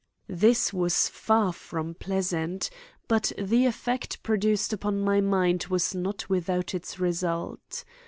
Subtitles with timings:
[0.27, 2.71] This was far from pleasant,
[3.07, 7.83] but the effect it produced upon my mind was not without its result.